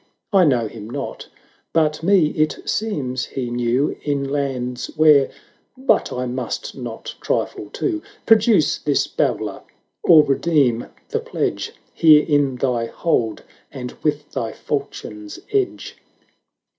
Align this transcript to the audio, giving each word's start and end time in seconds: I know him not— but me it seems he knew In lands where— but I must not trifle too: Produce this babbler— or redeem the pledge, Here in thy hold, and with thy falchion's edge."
I 0.33 0.45
know 0.45 0.67
him 0.67 0.89
not— 0.89 1.27
but 1.73 2.01
me 2.01 2.29
it 2.31 2.57
seems 2.67 3.25
he 3.25 3.51
knew 3.51 3.95
In 4.01 4.27
lands 4.27 4.87
where— 4.97 5.29
but 5.77 6.11
I 6.11 6.25
must 6.25 6.75
not 6.75 7.13
trifle 7.21 7.69
too: 7.69 8.01
Produce 8.25 8.79
this 8.79 9.05
babbler— 9.05 9.61
or 10.03 10.23
redeem 10.23 10.87
the 11.09 11.19
pledge, 11.19 11.73
Here 11.93 12.25
in 12.27 12.55
thy 12.55 12.87
hold, 12.87 13.43
and 13.71 13.91
with 14.01 14.31
thy 14.31 14.53
falchion's 14.53 15.37
edge." 15.53 15.97